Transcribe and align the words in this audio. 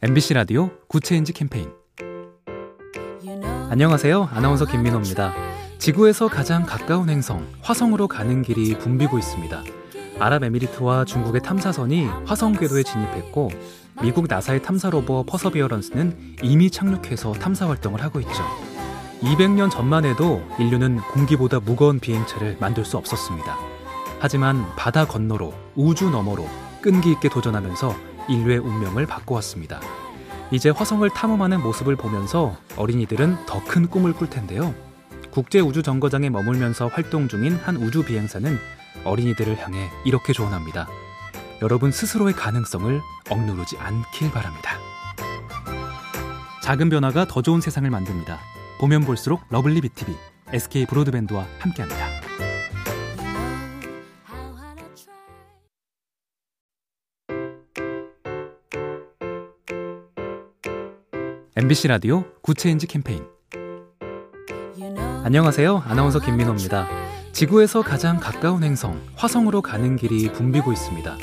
MBC 0.00 0.34
라디오 0.34 0.70
Good 0.86 1.04
Change 1.04 1.32
캠페인 1.32 1.72
안녕하세요. 3.68 4.28
아나운서 4.32 4.64
김민호입니다. 4.64 5.34
지구에서 5.78 6.28
가장 6.28 6.64
가까운 6.64 7.08
행성 7.08 7.44
화성으로 7.62 8.06
가는 8.06 8.42
길이 8.42 8.78
붐비고 8.78 9.18
있습니다. 9.18 9.64
아랍에미리트와 10.20 11.04
중국의 11.04 11.42
탐사선이 11.42 12.06
화성 12.26 12.52
궤도에 12.52 12.84
진입했고 12.84 13.50
미국 14.00 14.28
나사의 14.28 14.62
탐사 14.62 14.88
로버 14.88 15.24
퍼서비어런스는 15.26 16.36
이미 16.44 16.70
착륙해서 16.70 17.32
탐사 17.32 17.68
활동을 17.68 18.00
하고 18.00 18.20
있죠. 18.20 18.44
200년 19.22 19.68
전만 19.68 20.04
해도 20.04 20.46
인류는 20.60 20.98
공기보다 21.12 21.58
무거운 21.58 21.98
비행체를 21.98 22.58
만들 22.60 22.84
수 22.84 22.96
없었습니다. 22.98 23.58
하지만 24.20 24.64
바다 24.76 25.06
건너로 25.06 25.52
우주 25.74 26.08
너머로 26.08 26.46
끈기 26.80 27.10
있게 27.10 27.28
도전하면서 27.28 28.17
인류의 28.28 28.58
운명을 28.58 29.06
바꿔왔습니다. 29.06 29.80
이제 30.50 30.70
화성을 30.70 31.08
탐험하는 31.10 31.60
모습을 31.62 31.96
보면서 31.96 32.56
어린이들은 32.76 33.46
더 33.46 33.62
큰 33.64 33.88
꿈을 33.88 34.12
꿀 34.14 34.30
텐데요. 34.30 34.74
국제 35.30 35.60
우주 35.60 35.82
정거장에 35.82 36.30
머물면서 36.30 36.86
활동 36.88 37.28
중인 37.28 37.56
한 37.56 37.76
우주 37.76 38.04
비행사는 38.04 38.58
어린이들을 39.04 39.58
향해 39.62 39.90
이렇게 40.04 40.32
조언합니다. 40.32 40.88
여러분 41.62 41.90
스스로의 41.90 42.34
가능성을 42.34 43.00
억누르지 43.30 43.76
않길 43.78 44.30
바랍니다. 44.30 44.78
작은 46.62 46.88
변화가 46.88 47.26
더 47.26 47.42
좋은 47.42 47.60
세상을 47.60 47.88
만듭니다. 47.90 48.38
보면 48.80 49.04
볼수록 49.04 49.42
lovely 49.50 49.80
B 49.80 49.92
tv 49.92 50.16
SK 50.52 50.86
브로드밴드와 50.86 51.46
함께합니다. 51.58 52.17
MBC 61.60 61.88
라디오 61.88 62.22
Good 62.40 62.58
Change 62.58 62.86
캠페인 62.86 63.24
안녕하세요. 65.24 65.82
아나운서 65.88 66.20
김민호입니다. 66.20 66.86
지구에서 67.32 67.82
가장 67.82 68.20
가까운 68.20 68.62
행성 68.62 69.00
화성으로 69.16 69.60
가는 69.60 69.96
길이 69.96 70.32
붐비고 70.32 70.72
있습니다. 70.72 71.16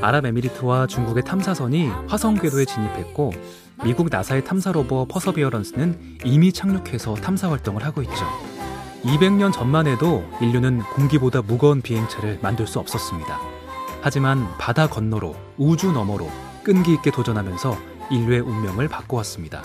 아랍에미리트와 0.00 0.88
중국의 0.88 1.22
탐사선이 1.22 1.86
화성 2.08 2.34
궤도에 2.34 2.64
진입했고 2.64 3.30
미국 3.84 4.08
나사의 4.10 4.42
탐사 4.42 4.72
로버 4.72 5.06
퍼서비어런스는 5.08 6.18
이미 6.24 6.52
착륙해서 6.52 7.14
탐사 7.14 7.48
활동을 7.48 7.84
하고 7.84 8.02
있죠. 8.02 8.26
200년 9.04 9.52
전만 9.52 9.86
해도 9.86 10.24
인류는 10.40 10.80
공기보다 10.96 11.42
무거운 11.42 11.80
비행체를 11.80 12.40
만들 12.42 12.66
수 12.66 12.80
없었습니다. 12.80 13.38
하지만 14.02 14.48
바다 14.58 14.88
건너로 14.88 15.36
우주 15.56 15.92
너머로 15.92 16.28
끈기 16.64 16.92
있게 16.94 17.12
도전하면서 17.12 17.95
인류의 18.10 18.40
운명을 18.40 18.88
바꿔왔습니다. 18.88 19.62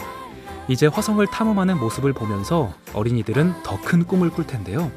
이제 0.67 0.87
화성을 0.87 1.25
탐험하는 1.27 1.79
모습을 1.79 2.13
보면서 2.13 2.73
어린이들은 2.93 3.63
더 3.63 3.77
큰 3.81 4.05
꿈을 4.05 4.29
꿀 4.29 4.45
텐데요. 4.47 4.91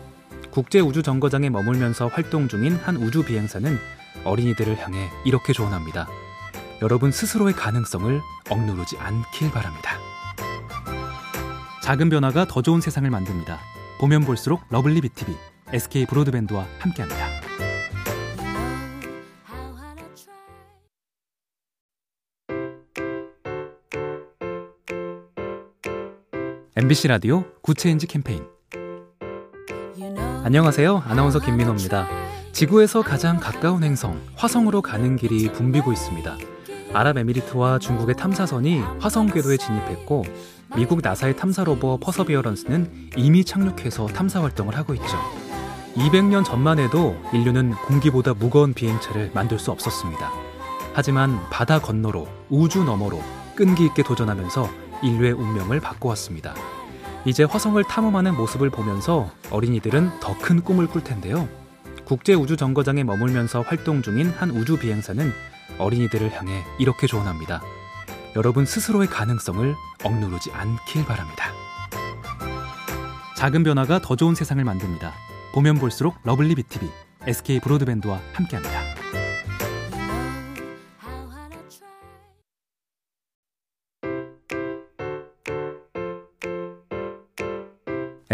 국제 0.51 0.81
우주 0.81 1.03
정거장에 1.03 1.51
머물면서 1.51 2.06
활동 2.09 2.48
중인 2.48 2.77
한 2.77 2.97
우주 2.97 3.25
비행사는 3.25 3.77
어린이들을 4.25 4.78
향해 4.78 5.11
이렇게 5.25 5.53
조언합니다. 5.53 6.06
여러분 6.83 7.11
스스로의 7.11 7.55
가능성을 7.55 8.20
억누르지 8.51 8.97
않길 8.98 9.51
바랍니다. 9.51 9.98
작은 11.83 12.08
변화가 12.08 12.47
더 12.47 12.62
좋은 12.62 12.81
세상을 12.81 13.08
만듭니다. 13.11 13.58
보면 13.98 14.25
볼수록 14.25 14.62
lovely 14.70 15.00
B 15.00 15.12
tv 15.12 15.34
SK 15.73 16.06
브로드밴드와 16.06 16.67
함께합니다. 16.79 17.44
MBC 26.77 27.07
라디오 27.07 27.45
Good 27.62 27.81
Change 27.81 28.08
캠페인 28.08 28.42
안녕하세요. 30.42 31.05
아나운서 31.07 31.39
김민호입니다. 31.39 32.08
지구에서 32.51 33.02
가장 33.02 33.39
가까운 33.39 33.85
행성 33.85 34.20
화성으로 34.35 34.83
가는 34.83 35.14
길이 35.14 35.52
붐비고 35.52 35.92
있습니다. 35.92 36.36
아랍에미리트와 36.92 37.79
중국의 37.79 38.17
탐사선이 38.17 38.80
화성 38.98 39.29
궤도에 39.29 39.57
진입했고 39.57 40.24
미국 40.77 41.01
나사의 41.01 41.36
탐사 41.36 41.62
로버 41.62 41.98
퍼서비어런스는 42.02 43.11
이미 43.18 43.45
착륙해서 43.45 44.08
탐사 44.08 44.42
활동을 44.42 44.77
하고 44.77 44.95
있죠. 44.95 45.17
200년 45.95 46.45
전만 46.45 46.80
해도 46.80 47.17
인류는 47.33 47.74
공기보다 47.86 48.35
무거운 48.35 48.74
비행체를 48.74 49.30
만들 49.33 49.61
수 49.61 49.70
없었습니다. 49.70 50.33
하지만 50.92 51.39
바다 51.51 51.79
건너로 51.79 52.27
우주 52.51 52.83
너머로 52.83 53.23
끈기 53.55 53.85
있게 53.85 54.02
도전하면서 54.02 54.83
인류의 55.05 55.33
운명을 55.33 55.81
바꿔왔습니다. 55.81 56.55
이제 57.25 57.45
화성을 57.45 57.83
탐험하는 57.85 58.35
모습을 58.37 58.70
보면서 58.70 59.31
어린이들은 59.51 60.20
더 60.20 60.37
큰 60.39 60.63
꿈을 60.63 60.87
꿀 60.87 61.03
텐데요. 61.05 61.48
국제 62.05 62.35
우주 62.35 62.57
정거장에 62.57 63.03
머물면서 63.05 63.63
활동 63.63 64.03
중인 64.03 64.31
한 64.31 64.51
우주 64.51 64.79
비행사는 64.79 65.33
어린이들을 65.79 66.33
향해 66.33 66.63
이렇게 66.79 67.07
조언합니다. 67.07 67.63
여러분 68.37 68.67
스스로의 68.67 69.09
가능성을 69.09 69.75
억누르지 70.05 70.51
않길 70.53 71.05
바랍니다. 71.07 71.47
작은 73.36 73.63
변화가 73.63 74.01
더 74.01 74.17
좋은 74.17 74.35
세상을 74.35 74.63
만듭니다. 74.63 75.13
보면 75.55 75.79
볼수록 75.79 76.17
lovely 76.24 76.55
B 76.57 76.68
tv 76.68 76.90
SK 77.27 77.61
브로드밴드와 77.61 78.21
함께합니다. 78.33 78.93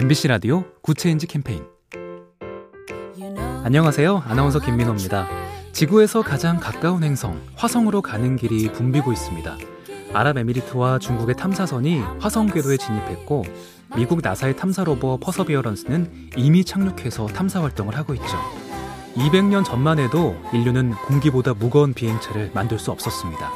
MBC 0.00 0.28
라디오 0.28 0.64
Good 0.80 0.99
Change 0.99 1.26
캠페인 1.26 1.62
안녕하세요. 3.62 4.22
아나운서 4.26 4.58
김민호입니다. 4.58 5.28
지구에서 5.72 6.22
가장 6.22 6.58
가까운 6.58 7.04
행성 7.04 7.38
화성으로 7.54 8.00
가는 8.00 8.36
길이 8.36 8.72
붐비고 8.72 9.12
있습니다. 9.12 9.58
아랍에미리트와 10.14 11.00
중국의 11.00 11.36
탐사선이 11.36 12.00
화성 12.18 12.46
궤도에 12.46 12.78
진입했고 12.78 13.44
미국 13.94 14.20
나사의 14.22 14.56
탐사 14.56 14.84
로버 14.84 15.18
퍼서비어런스는 15.18 16.30
이미 16.34 16.64
착륙해서 16.64 17.26
탐사 17.26 17.60
활동을 17.62 17.94
하고 17.94 18.14
있죠. 18.14 18.38
200년 19.16 19.66
전만 19.66 19.98
해도 19.98 20.34
인류는 20.54 20.92
공기보다 21.08 21.52
무거운 21.52 21.92
비행체를 21.92 22.52
만들 22.54 22.78
수 22.78 22.90
없었습니다. 22.90 23.52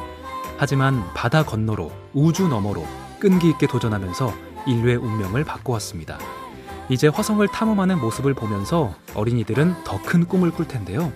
하지만 0.58 1.02
바다 1.14 1.42
건너로 1.42 1.90
우주 2.12 2.48
너머로 2.48 2.86
끈기 3.18 3.48
있게 3.48 3.66
도전하면서 3.66 4.52
인류의 4.66 4.96
운명을 4.96 5.44
바꿔왔습니다. 5.44 6.18
이제 6.90 7.08
화성을 7.08 7.46
탐험하는 7.48 7.98
모습을 8.00 8.34
보면서 8.34 8.94
어린이들은 9.14 9.84
더 9.84 9.98
큰 10.04 10.26
꿈을 10.26 10.50
꿀 10.50 10.68
텐데요. 10.68 11.12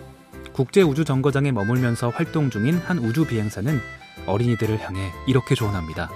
국제 0.52 0.82
우주 0.82 1.04
정거장에 1.04 1.52
머물면서 1.52 2.08
활동 2.08 2.50
중인 2.50 2.78
한 2.78 2.98
우주 2.98 3.26
비행사는 3.26 3.80
어린이들을 4.26 4.80
향해 4.80 5.12
이렇게 5.26 5.54
조언합니다. 5.54 6.10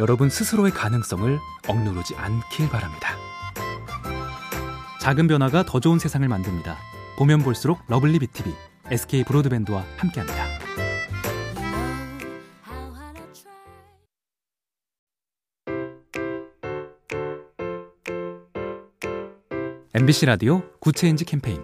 여러분 0.00 0.28
스스로의 0.28 0.72
가능성을 0.72 1.38
억누르지 1.66 2.14
않길 2.16 2.68
바랍니다. 2.68 3.16
작은 5.00 5.28
변화가 5.28 5.64
더 5.64 5.80
좋은 5.80 5.98
세상을 5.98 6.26
만듭니다. 6.28 6.76
보면 7.16 7.42
볼수록 7.42 7.80
lovely 7.88 8.18
B 8.18 8.30
tv 8.30 8.54
SK 8.90 9.24
브로드밴드와 9.24 9.84
함께합니다. 9.96 10.43
MBC 19.96 20.26
라디오 20.26 20.60
Good 20.80 20.98
Change 20.98 21.24
캠페인 21.24 21.62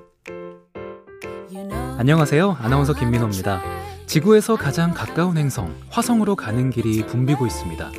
안녕하세요. 1.99 2.59
아나운서 2.61 2.93
김민호입니다. 2.95 3.61
지구에서 4.07 4.55
가장 4.55 4.95
가까운 4.95 5.37
행성 5.37 5.75
화성으로 5.89 6.37
가는 6.37 6.71
길이 6.71 7.05
붐비고 7.05 7.45
있습니다. 7.45 7.91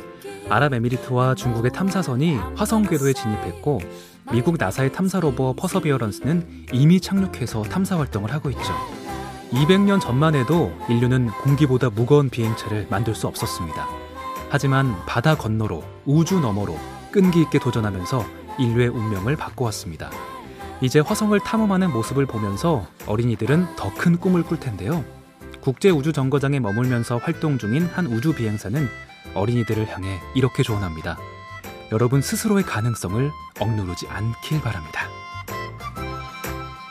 아랍에미리트와 0.48 1.34
중국의 1.34 1.72
탐사선이 1.72 2.36
화성 2.56 2.84
궤도에 2.84 3.12
진입했고 3.12 3.80
미국 4.32 4.56
나사의 4.58 4.92
탐사 4.92 5.20
로버 5.20 5.54
퍼서비어런스는 5.58 6.68
이미 6.72 6.98
착륙해서 6.98 7.64
탐사 7.64 7.98
활동을 7.98 8.32
하고 8.32 8.48
있죠. 8.48 8.72
200년 9.50 10.00
전만 10.00 10.34
해도 10.34 10.72
인류는 10.88 11.28
공기보다 11.42 11.90
무거운 11.90 12.30
비행체를 12.30 12.86
만들 12.88 13.14
수 13.14 13.26
없었습니다. 13.26 13.86
하지만 14.48 14.96
바다 15.04 15.36
건너로 15.36 15.84
우주 16.06 16.40
너머로 16.40 16.78
끈기 17.10 17.42
있게 17.42 17.58
도전하면서 17.58 18.41
인류의 18.58 18.88
운명을 18.88 19.36
바꿔왔습니다. 19.36 20.10
이제 20.80 21.00
화성을 21.00 21.38
탐험하는 21.40 21.92
모습을 21.92 22.26
보면서 22.26 22.86
어린이들은 23.06 23.76
더 23.76 23.92
큰 23.94 24.18
꿈을 24.18 24.42
꿀 24.42 24.58
텐데요. 24.58 25.04
국제 25.60 25.90
우주 25.90 26.12
정거장에 26.12 26.58
머물면서 26.58 27.18
활동 27.18 27.56
중인 27.58 27.86
한 27.86 28.06
우주 28.06 28.34
비행사는 28.34 28.88
어린이들을 29.34 29.88
향해 29.88 30.18
이렇게 30.34 30.62
조언합니다. 30.64 31.18
여러분 31.92 32.20
스스로의 32.20 32.64
가능성을 32.64 33.30
억누르지 33.60 34.08
않길 34.08 34.60
바랍니다. 34.60 35.02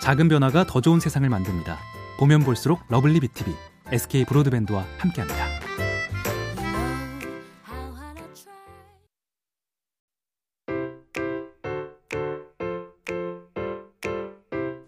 작은 0.01 0.29
변화가 0.29 0.63
더 0.65 0.79
좋은 0.79 0.99
세상을 0.99 1.27
만듭니다. 1.27 1.77
보면 2.17 2.43
볼수록 2.43 2.81
lovely 2.87 3.19
B 3.19 3.31
tv 3.31 3.53
SK 3.91 4.25
브로드밴드와 4.25 4.85
함께합니다. 4.99 5.50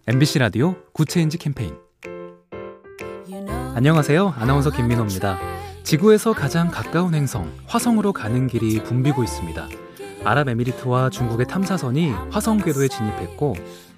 MBC 0.06 0.40
라디오 0.40 0.76
Good 0.92 1.10
Change 1.10 1.38
캠페인 1.38 1.78
안녕하세요. 3.74 4.34
아나운서 4.38 4.70
김민호입니다. 4.70 5.40
지구에서 5.84 6.34
가장 6.34 6.70
가까운 6.70 7.14
행성 7.14 7.50
화성으로 7.68 8.12
가는 8.12 8.48
길이 8.48 8.84
붐비고 8.84 9.24
있습니다. 9.24 9.66
아랍에미리트와 10.26 11.10
중국의 11.10 11.48
탐사선이 11.48 12.12
화성 12.32 12.58
궤도에 12.58 12.90
진입했고 12.90 13.56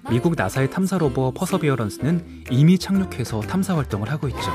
미국 0.08 0.36
나사의 0.36 0.70
탐사 0.70 0.96
로버 0.96 1.32
퍼서비어런스는 1.34 2.44
이미 2.52 2.78
착륙해서 2.78 3.40
탐사 3.40 3.76
활동을 3.76 4.08
하고 4.08 4.28
있죠. 4.28 4.52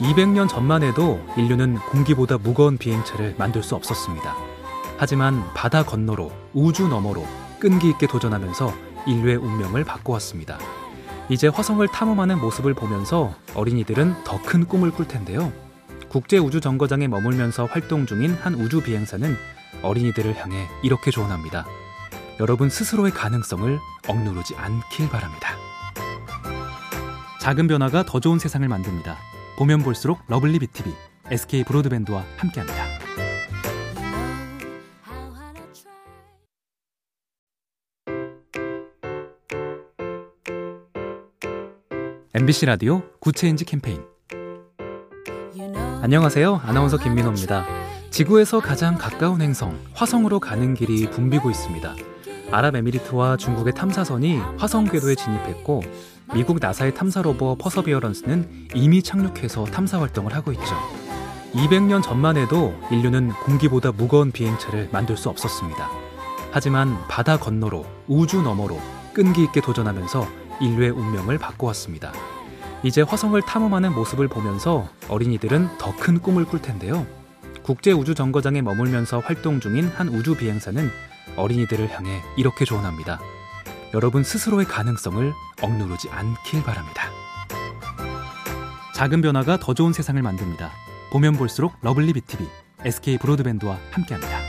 200년 0.00 0.46
전만 0.46 0.82
해도 0.82 1.24
인류는 1.38 1.76
공기보다 1.90 2.36
무거운 2.36 2.76
비행체를 2.76 3.36
만들 3.38 3.62
수 3.62 3.74
없었습니다. 3.76 4.36
하지만 4.98 5.42
바다 5.54 5.82
건너로 5.82 6.30
우주 6.52 6.86
너머로 6.86 7.24
끈기 7.58 7.88
있게 7.88 8.06
도전하면서 8.06 8.85
인류의 9.06 9.36
운명을 9.36 9.84
바꿔왔습니다. 9.84 10.58
이제 11.28 11.48
화성을 11.48 11.86
탐험하는 11.88 12.38
모습을 12.40 12.74
보면서 12.74 13.34
어린이들은 13.54 14.24
더 14.24 14.40
큰 14.42 14.66
꿈을 14.66 14.90
꿀 14.92 15.08
텐데요. 15.08 15.52
국제 16.08 16.38
우주 16.38 16.60
정거장에 16.60 17.08
머물면서 17.08 17.64
활동 17.66 18.06
중인 18.06 18.34
한 18.34 18.54
우주 18.54 18.80
비행사는 18.82 19.36
어린이들을 19.82 20.36
향해 20.36 20.68
이렇게 20.82 21.10
조언합니다. 21.10 21.66
여러분 22.38 22.68
스스로의 22.68 23.12
가능성을 23.12 23.78
억누르지 24.08 24.54
않길 24.56 25.08
바랍니다. 25.08 25.56
작은 27.40 27.66
변화가 27.66 28.04
더 28.04 28.20
좋은 28.20 28.38
세상을 28.38 28.66
만듭니다. 28.68 29.16
보면 29.58 29.82
볼수록 29.82 30.20
lovely 30.28 30.58
B 30.58 30.70
tv 30.70 30.94
SK 31.30 31.64
브로드밴드와 31.64 32.24
함께합니다. 32.36 32.85
MBC 42.38 42.66
라디오 42.66 43.00
Good 43.18 43.36
Change 43.36 43.64
캠페인 43.64 44.02
안녕하세요. 46.02 46.60
아나운서 46.66 46.98
김민호입니다. 46.98 47.64
지구에서 48.10 48.60
가장 48.60 48.98
가까운 48.98 49.40
행성 49.40 49.74
화성으로 49.94 50.38
가는 50.38 50.74
길이 50.74 51.08
붐비고 51.08 51.48
있습니다. 51.48 51.94
아랍에미리트와 52.50 53.38
중국의 53.38 53.72
탐사선이 53.72 54.36
화성 54.58 54.84
궤도에 54.84 55.14
진입했고 55.14 55.80
미국 56.34 56.58
나사의 56.60 56.92
탐사 56.92 57.22
로버 57.22 57.56
퍼서비어런스는 57.58 58.68
이미 58.74 59.02
착륙해서 59.02 59.64
탐사 59.64 59.98
활동을 59.98 60.34
하고 60.34 60.52
있죠. 60.52 60.76
200년 61.54 62.02
전만 62.02 62.36
해도 62.36 62.74
인류는 62.90 63.30
공기보다 63.46 63.92
무거운 63.92 64.30
비행체를 64.30 64.90
만들 64.92 65.16
수 65.16 65.30
없었습니다. 65.30 65.88
하지만 66.50 66.98
바다 67.08 67.38
건너로 67.38 67.86
우주 68.06 68.42
너머로 68.42 68.78
끈기 69.14 69.42
있게 69.44 69.62
도전하면서 69.62 70.45
인류의 70.60 70.90
운명을 70.90 71.38
바꿔왔습니다. 71.38 72.12
이제 72.82 73.02
화성을 73.02 73.40
탐험하는 73.42 73.94
모습을 73.94 74.28
보면서 74.28 74.88
어린이들은 75.08 75.78
더 75.78 75.94
큰 75.96 76.20
꿈을 76.20 76.44
꿀 76.44 76.60
텐데요. 76.62 77.06
국제우주정거장에 77.62 78.62
머물면서 78.62 79.18
활동 79.20 79.60
중인 79.60 79.88
한 79.88 80.08
우주 80.08 80.36
비행사는 80.36 80.88
어린이들을 81.36 81.90
향해 81.90 82.22
이렇게 82.36 82.64
조언합니다. 82.64 83.18
여러분 83.94 84.22
스스로의 84.22 84.66
가능성을 84.66 85.32
억누르지 85.62 86.08
않길 86.10 86.62
바랍니다. 86.62 87.10
작은 88.94 89.20
변화가 89.20 89.58
더 89.58 89.74
좋은 89.74 89.92
세상을 89.92 90.20
만듭니다. 90.22 90.70
보면 91.10 91.34
볼수록 91.36 91.74
lovely 91.82 92.12
B 92.12 92.23
tv 92.23 92.46
SK 92.84 93.18
브로드밴드와 93.18 93.78
함께합니다. 93.90 94.45